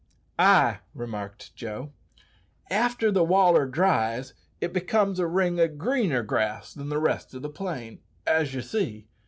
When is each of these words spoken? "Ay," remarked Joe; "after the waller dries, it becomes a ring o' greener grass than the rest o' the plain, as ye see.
"Ay," 0.39 0.79
remarked 0.95 1.55
Joe; 1.55 1.91
"after 2.71 3.11
the 3.11 3.23
waller 3.23 3.67
dries, 3.67 4.33
it 4.59 4.73
becomes 4.73 5.19
a 5.19 5.27
ring 5.27 5.59
o' 5.59 5.67
greener 5.67 6.23
grass 6.23 6.73
than 6.73 6.89
the 6.89 6.97
rest 6.97 7.35
o' 7.35 7.39
the 7.39 7.49
plain, 7.51 7.99
as 8.25 8.51
ye 8.55 8.61
see. 8.61 9.07